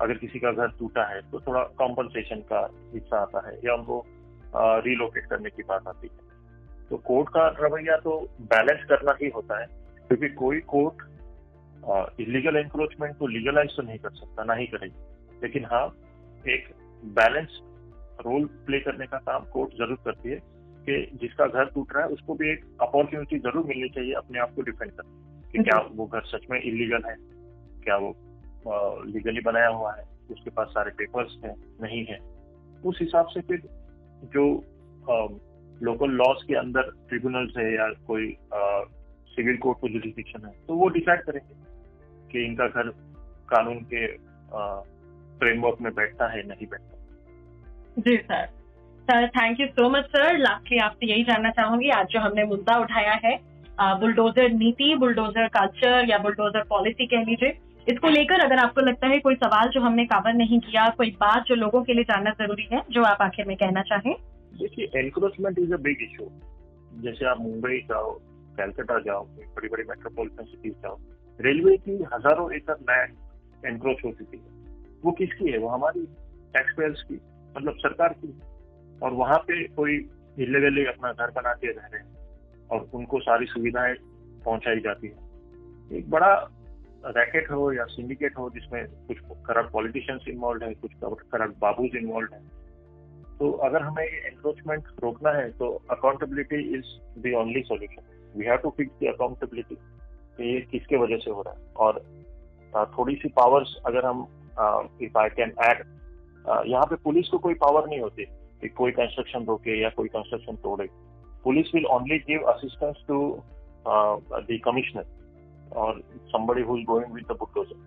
अगर 0.00 0.14
किसी 0.14 0.38
का 0.38 0.52
घर 0.52 0.68
टूटा 0.78 1.04
है 1.04 1.20
तो 1.30 1.40
थोड़ा 1.40 1.62
कॉम्पनसेशन 1.78 2.40
का 2.52 2.60
हिस्सा 2.94 3.20
आता 3.20 3.48
है, 3.48 3.54
या 3.64 3.74
उनको 3.74 4.04
रिलोकेट 4.54 5.26
करने 5.26 5.50
की 5.50 5.62
बात 5.62 5.88
आती 5.88 6.08
है। 6.08 6.30
तो 6.88 6.96
कोर्ट 7.06 7.28
का 7.34 7.46
रवैया 7.60 7.96
तो 7.98 8.18
बैलेंस 8.50 8.84
करना 8.88 9.16
ही 9.22 9.28
होता 9.34 9.60
है 9.60 9.66
क्योंकि 10.08 10.28
कोई 10.34 10.60
कोर्ट 10.68 11.10
इलीगल 12.20 12.56
एनक्रोचमेंट 12.56 13.16
को 13.18 13.26
लीगलाइज 13.26 13.76
तो 13.76 13.82
नहीं 13.82 13.98
कर 13.98 14.10
सकता 14.12 14.44
ना 14.44 14.54
ही 14.54 14.66
करेगी। 14.66 15.40
लेकिन 15.42 15.64
हाँ 15.64 15.86
एक 16.46 16.68
बैलेंस 17.14 17.58
रोल 18.20 18.44
प्ले 18.66 18.80
करने 18.80 19.06
का 19.06 19.18
काम 19.20 19.44
कोर्ट 19.52 19.72
ज़रूर 19.76 19.98
करती 20.04 20.30
है 20.30 20.36
कि 20.86 21.18
जिसका 21.20 21.46
घर 21.46 21.64
टूट 21.64 21.92
रहा 21.92 22.04
है 22.04 22.10
उसको 22.10 22.34
भी 22.34 22.50
एक 22.50 22.64
अपॉर्चुनिटी 22.82 23.38
ज़रूर 23.40 23.64
मिलनी 23.66 23.88
चाहिए 23.88 24.12
अपने 24.14 24.38
आप 24.40 24.54
को 24.56 24.62
डिफेंड 24.62 24.92
करने 24.92 25.50
कि 25.52 25.62
क्या 25.64 25.78
वो 25.92 26.06
घर 26.06 26.22
सच 26.26 26.46
में 26.50 26.60
इलीगल 26.60 27.08
है 27.08 27.16
क्या 27.84 27.96
वो 27.96 28.14
लीगली 29.06 29.40
बनाया 29.40 29.68
हुआ 29.70 29.94
है 29.94 30.04
उसके 30.30 30.50
पास 30.50 30.68
सारे 30.68 30.90
पेपर्स 30.98 31.36
हैं 31.44 31.54
नहीं 31.82 32.04
है। 32.06 32.18
उस 32.82 32.98
हिसाब 33.00 33.26
से 33.26 33.40
फिर 33.40 33.62
जो 34.24 34.44
लोकल 35.82 36.10
लॉस 36.16 36.44
के 36.48 36.54
अंदर 36.54 36.90
ट्रिब्यूनल्स 37.08 37.56
है 37.58 37.72
या 37.74 37.88
कोई 38.06 38.36
सिविल 39.34 39.56
कोर्ट 39.58 39.78
को 39.80 39.88
जुडिस्डिक्शन 39.88 40.46
है 40.46 40.52
तो 40.68 40.74
वो 40.74 40.88
डिसाइड 40.96 41.22
करेंगे 41.22 41.54
कि 42.32 42.44
इनका 42.46 42.66
घर 42.66 42.88
कानून 43.48 43.78
के 43.92 44.06
फ्रेमवर्क 45.38 45.80
में 45.80 45.92
बैठता 45.94 46.26
है 46.32 46.42
नहीं 46.48 46.66
बैठता। 46.66 48.00
जी 48.00 48.16
sir 48.16 48.46
sir 49.08 49.26
thank 49.28 49.60
you 49.60 49.66
so 49.68 49.88
much 49.90 50.04
sir 50.06 50.38
lastly 50.38 50.78
आपसे 50.78 51.06
यही 51.06 51.22
जानना 51.24 51.50
चाहूँगी, 51.50 51.88
आज 51.90 52.06
जो 52.06 52.20
हमने 52.20 52.44
मुद्दा 52.44 52.78
उठाया 52.78 53.14
है 53.24 53.34
बुलडोजर 54.00 54.50
नीति 54.52 54.94
बुलडोजर 54.94 55.48
कल्चर 55.48 56.08
या 56.08 56.18
बुलडोजर 56.18 56.62
पॉलिसी 56.68 57.06
कह 57.06 57.24
लीजिए 57.24 57.50
इसको 57.88 58.08
लेकर 58.08 58.40
अगर 58.40 58.58
आपको 58.58 58.80
लगता 58.80 59.06
है 59.06 59.18
कोई 59.18 59.34
सवाल 59.34 59.68
जो 59.68 59.80
हमने 59.80 60.04
कवर 60.06 60.34
नहीं 60.34 60.58
किया, 60.60 60.88
कोई 60.88 61.10
बात 61.20 61.44
जो 61.46 61.54
लोगों 61.54 61.82
के 61.84 61.94
लिए 61.94 62.04
जानना 62.04 62.30
ज़रूरी 62.40 62.68
है, 62.72 62.82
जो 62.90 63.02
आप 63.02 63.22
आखिर 63.22 63.46
में 63.46 63.56
कहना 63.56 63.82
चाहें। 63.82 64.14
देखिए 64.54 64.90
encroachment 65.00 65.58
is 65.58 65.72
a 65.74 65.76
big 65.78 66.02
issue 66.02 66.28
जैसे 67.02 67.26
आप 67.26 67.40
मुंबई 67.40 67.78
जाओ 67.88 68.12
कैलकाटा 68.56 68.98
जाओ 69.00 69.24
बड़ी 69.24 69.68
बड़ी 69.68 69.82
मेट्रोपॉलिटन 69.88 70.44
सिटीज़ 70.44 70.74
जाओ 70.82 70.98
रेलवे 71.40 71.76
की 71.76 71.96
हज़ारों 72.14 72.50
एकड़ 72.52 72.76
लैंड 72.82 73.66
एनक्रोच 73.66 74.04
हो 74.04 74.10
चुकी 74.10 74.36
है। 74.36 74.60
वो 75.04 75.12
किसकी 75.12 75.50
है? 75.50 75.58
वो 75.58 75.68
हमारी 75.68 76.06
टैक्स 76.54 76.74
पेयर्स 76.76 77.02
की 77.02 77.20
मतलब 77.56 77.76
सरकार 77.78 78.14
की। 78.24 78.38
और 79.02 79.12
वहाँ 79.14 79.38
पे 79.38 79.62
कोई 79.74 79.94
इलीगली 80.38 80.84
अपना 80.86 81.12
घर 81.12 81.30
बना 81.30 81.52
के 81.52 81.72
रह 81.72 81.86
रहे 81.92 82.00
हैं 82.00 82.68
और 82.68 82.90
उनको 82.94 83.20
सारी 83.20 83.46
सुविधाएँ 83.46 83.94
पहुंचाई 84.44 84.80
जाती 84.80 85.06
है। 85.06 85.98
एक 85.98 86.10
बड़ा 86.10 86.34
रैकेट 87.06 87.50
हो 87.50 87.72
या 87.72 87.84
सिंडिकेट 87.90 88.38
हो, 88.38 88.48
जिसमें 88.50 88.84
कुछ 89.08 89.18
करप्ट 89.46 89.72
पॉलिटिशियंस 89.72 90.24
इन्वॉल्व 90.28 90.64
है, 90.64 90.72
कुछ 90.74 90.92
करप्ट 91.02 91.58
बाबूज 91.60 91.96
इन्वॉल्व 91.96 92.34
है। 92.34 92.40
तो 93.38 93.50
अगर 93.66 93.82
हमें 93.82 94.02
ये 94.04 94.18
एनक्रोचमेंट 94.26 94.84
रोकना 95.02 95.30
है 95.32 95.48
तो 95.58 95.70
accountability 95.90 96.60
is 96.76 96.90
the 97.22 97.32
only 97.36 97.62
solution 97.62 98.02
we 98.36 98.44
have 98.46 98.56
to 98.56 98.70
fix 98.76 98.92
the 99.02 99.06
accountability 99.08 99.78
ये 100.44 100.60
किसके 100.70 100.96
वजह 100.96 101.16
से 101.24 101.30
हो 101.30 101.42
रहा 101.42 101.54
है? 101.54 101.72
और 101.76 102.00
थोड़ी 102.98 103.14
सी 103.14 103.28
पावर्स 103.36 103.76
अगर 103.86 104.06
हम 104.06 104.26
इफ़ 105.02 105.18
आई 105.18 105.28
कैन 105.30 105.52
एड 105.64 105.84
यहाँ 106.68 106.84
पे 106.86 106.96
पुलिस 107.04 107.28
को 107.28 107.38
कोई 107.38 107.54
पावर 107.56 107.88
नहीं 107.88 108.00
होती 108.00 108.24
कि 108.60 108.68
कोई 108.70 108.92
कंस्ट्रक्शन 108.92 109.44
रोके 109.44 109.80
या 109.80 109.88
कोई 109.96 110.08
कंस्ट्रक्शन 110.08 110.56
तोड़े। 110.62 110.86
Police 111.44 111.74
will 111.74 111.86
only 111.92 112.18
give 112.28 112.42
assistance 112.52 113.04
to 113.08 113.18
the 113.86 114.58
commissioner 114.64 115.04
और 115.76 116.02
somebody 116.32 116.62
who 116.62 116.76
is 116.78 116.86
going 116.86 117.12
with 117.12 117.26
the 117.26 117.34
bulldozer. 117.34 117.78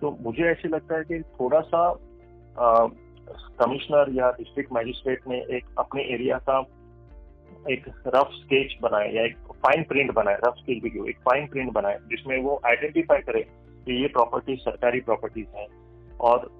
तो 0.00 0.18
मुझे 0.20 0.42
ऐसे 0.42 0.68
लगता 0.68 0.96
है 0.96 1.04
कि 1.04 1.20
थोड़ा 1.22 1.60
सा 1.60 1.98
कमिश्नर 3.58 4.10
या 4.10 4.30
डिस्ट्रिक्ट 4.30 4.72
मैजिस्ट्रेट 4.72 5.20
ने 5.28 5.36
एक 5.56 5.64
अपने 5.78 6.02
एरिया 6.02 6.38
का 6.38 6.58
एक 7.70 7.88
रफ 8.06 8.30
स्केच 8.32 8.76
बनाए 8.82 9.12
या 9.12 9.24
एक 9.24 9.36
फाइन 9.66 9.82
प्रिंट 9.82 10.12
बनाए 10.14 10.34
रफ 10.34 10.54
स्केच 10.58 10.82
भी 10.82 11.08
एक 11.10 11.18
फाइन 11.18 11.46
प्रिंट 11.46 11.72
बनाए 11.72 11.98
जिसमें 12.10 12.42
वो 12.42 12.60
आइडेंटिफाई 12.66 13.20
करे 13.20 13.42
कि 13.84 14.02
ये 14.02 14.08
प्रॉपर्टी 14.08 14.56
सरकारी 14.56 15.00
प्रॉपर्टीज़ 15.00 15.56
हैं 15.56 15.66
और 16.20 16.50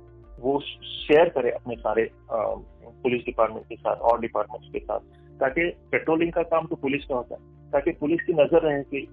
वो 0.40 0.60
शेयर 0.60 1.28
करे 1.28 1.50
अपने 1.50 1.76
सारे 1.76 2.10
पुलिस 2.32 3.24
डिपार्टमेंट 3.24 3.66
के 3.66 3.76
साथ 3.76 3.96
और 3.96 4.20
डिपार्टमेंट्स 4.20 4.68
के 4.72 4.78
साथ, 4.78 5.00
ताकि 5.40 5.68
पेट्रोलिंग 5.92 6.32
का 6.32 6.42
काम 6.42 6.66
तो 6.66 6.76
पुलिस 6.76 7.04
का 7.04 7.14
होता 7.14 7.34
है, 7.34 7.70
ताकि 7.72 7.90
पुलिस 7.90 8.20
की 8.20 8.32
नज़र 8.32 8.62
रहे 8.62 8.82
कि 8.82 9.06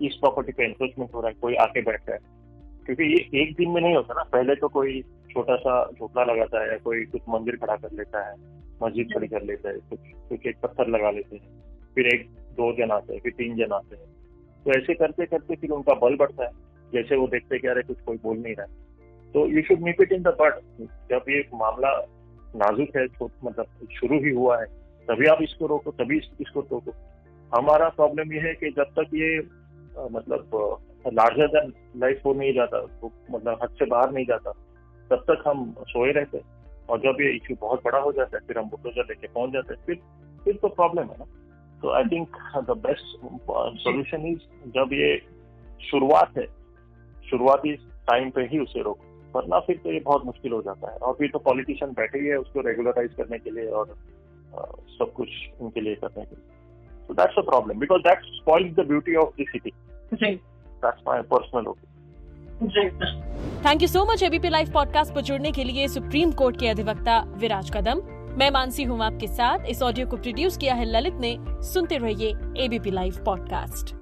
इस 0.00 0.14
प्रॉपर्टी 0.14 0.52
पे 0.52 0.64
एनक्रोचमेंट 0.64 1.14
हो 1.14 1.20
रहा 1.20 1.28
है, 1.28 1.34
कोई 1.40 1.54
आके 1.56 1.82
बैठता 1.82 2.12
है। 2.12 2.18
क्योंकि 2.86 3.04
ये 3.04 3.42
एक 3.42 3.54
दिन 3.56 3.70
में 3.70 3.80
नहीं 3.80 3.94
होता 3.94 4.14
ना, 4.14 4.22
पहले 4.32 4.54
तो 4.54 4.68
कोई 4.68 5.00
छोटा 5.30 5.56
सा 5.56 5.84
झोपड़ा 5.90 6.24
लगाता 6.24 6.62
है 6.62 6.78
कोई 6.78 7.04
कुछ 7.04 7.22
मंदिर 7.28 7.56
खड़ा 7.56 7.76
कर 7.76 7.92
लेता 7.92 8.28
है, 8.28 8.34
मस्जिद 8.82 9.12
खड़ी 9.14 9.28
कर 9.28 9.42
लेता 9.42 9.68
है, 9.68 9.78
कुछ 9.90 10.00
कुछ 10.28 10.46
एक 10.46 10.58
पत्थर 10.62 10.88
लगा 10.88 11.10
लेते 11.10 11.36
हैं, 11.36 11.48
फिर 11.94 12.06
एक, 12.06 12.28
दो 12.56 12.72
जन 12.72 12.90
आते 12.90 13.14
हैं, 13.14 13.20
फिर 13.20 13.32
तीन 13.32 13.56
जन 13.56 13.72
आते 13.72 13.96
हैं। 13.96 14.06
तो 14.64 14.70
ऐसे 14.70 14.94
करते 14.94 15.26
करते 15.26 15.56
फिर 15.56 15.70
उनका 15.70 15.94
बल 15.94 16.16
बढ़ता 16.16 16.44
है, 16.44 16.50
जैसे 16.92 17.16
वो 17.16 17.26
देखते 17.28 17.58
कि 17.58 17.68
अरे 17.68 17.82
कुछ 17.82 18.00
कोई 18.00 18.16
बोल 18.22 18.38
नहीं 18.38 18.54
रहा 18.54 18.66
तो 19.34 19.46
you 19.46 19.62
should 19.62 19.80
keep 19.80 20.00
it 20.02 20.12
in 20.12 20.22
the 20.22 20.36
but 20.40 20.60
जब 21.10 21.30
ये 21.30 21.40
मामला 21.54 21.90
नाजुक 22.56 22.96
है 22.96 23.04
मतलब 23.44 23.66
शुरू 23.92 24.18
ही 24.24 24.30
हुआ 24.30 24.60
है, 24.60 24.66
तभी 25.08 25.26
आप 25.26 25.42
इसको 25.42 25.66
रोको, 25.66 25.90
तभी 25.92 26.18
इसको 26.40 26.60
रोको 26.62 26.92
हमारा 27.52 27.88
प्रॉब्लम 27.88 28.32
ये 28.32 28.40
है 28.40 28.54
कि 28.54 28.70
जब 28.70 28.92
तक 28.98 29.14
ये 29.14 29.38
मतलब 30.12 30.80
लार्जर 31.14 31.46
देन 31.48 31.72
लाइफ 32.00 32.20
हो 32.26 32.32
नहीं 32.34 32.52
जाता 32.54 32.80
तो 33.00 33.10
मतलब 33.30 33.58
हद 33.62 33.74
से 33.78 33.86
बाहर 33.86 34.12
नहीं 34.12 34.26
जाता। 34.26 34.52
तब 35.10 35.24
तक 35.30 35.42
हम 35.46 35.74
सोए 35.88 36.12
रहते 36.12 36.40
और 36.88 36.98
जब 37.00 37.20
ये 37.20 37.30
इश्यू 37.36 37.56
बहुत 37.60 37.80
बड़ा 37.84 37.98
हो 37.98 38.12
जाता 38.12 38.36
है, 38.36 38.46
फिर 38.46 38.58
हम 38.58 38.68
बुलडोजर 38.70 39.04
लेके 39.08 39.26
पहुँच 39.28 39.52
जाते 39.52 39.74
हैं, 39.74 39.84
फिर 39.86 40.00
फिर 40.44 40.56
तो 40.62 40.68
प्रॉब्लम 40.70 41.02
है 41.02 41.16
ना। 41.18 41.24
तो 41.82 41.90
I 41.92 42.04
think 42.12 42.36
the 42.68 42.76
best 42.78 43.04
solution 43.80 44.26
is 44.26 44.70
जब 44.72 44.92
ये 44.92 45.16
शुरुआत 45.80 46.38
है, 46.38 46.46
शुरुआती 47.30 47.74
टाइम 48.08 48.30
पे 48.30 48.42
ही 48.46 48.58
उसे 48.58 48.82
रोको, 48.82 49.04
वरना 49.34 49.58
फिर 49.60 49.76
तो 49.84 49.92
ये 49.92 50.00
बहुत 50.00 50.24
मुश्किल 50.24 50.52
हो 50.52 50.62
जाता 50.62 50.90
है। 50.92 50.98
और 50.98 51.14
फिर 51.14 51.30
तो 51.32 51.38
पॉलिटिशियन 51.46 51.92
बैठे 51.92 52.18
ही 52.18 52.26
है 52.26 52.36
उसको 52.38 52.60
रेगुलराइज 52.68 53.14
करने 53.14 53.38
के 53.38 53.50
लिए 53.50 53.66
और 53.70 53.96
सब 54.90 55.12
कुछ 55.16 55.28
उनके 55.60 55.80
लिए 55.80 55.94
करने 55.96 56.24
के 56.24 56.36
लिए। 56.36 56.52
So 57.08 57.14
that's 57.14 57.36
a 57.36 57.42
problem 57.42 57.78
because 57.78 58.02
that 58.04 58.18
spoils 58.36 58.74
the 58.76 58.84
beauty 58.84 59.16
of 59.16 59.32
the 59.36 59.46
city. 59.52 59.74
जी. 60.12 60.40
That's 60.82 61.02
my 61.06 61.22
personal 61.24 61.72
opinion. 61.72 61.90
Thank 63.64 63.82
you 63.82 63.86
so 63.88 64.04
much 64.04 64.22
ABP 64.22 64.48
live 64.48 64.70
podcast 64.72 65.14
पर 65.14 65.20
जुड़ने 65.20 65.50
के 65.52 65.64
लिए 65.64 65.86
सुप्रीम 65.88 66.32
कोर्ट 66.32 66.58
के 66.60 66.68
अधिवक्ता 66.68 67.18
विराज 67.36 67.70
कदम 67.76 68.02
मैं 68.38 68.50
मानसी 68.50 68.84
हूँ 68.84 69.02
आपके 69.04 69.26
साथ 69.26 69.66
इस 69.70 69.82
ऑडियो 69.82 70.06
को 70.06 70.16
प्रोड्यूस 70.16 70.56
किया 70.56 70.74
है 70.74 70.84
ललित 70.84 71.14
ने 71.20 71.36
सुनते 71.72 71.98
रहिए 71.98 72.34
ABP 72.64 72.90
live 72.90 73.22
podcast 73.26 73.94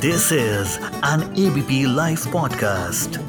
this 0.00 0.32
is 0.32 0.78
an 1.12 1.22
ABP 1.46 1.84
live 1.96 2.30
podcast 2.32 3.25